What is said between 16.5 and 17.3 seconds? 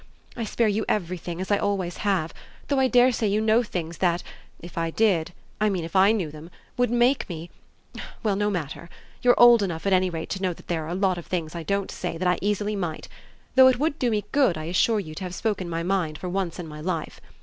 in my life.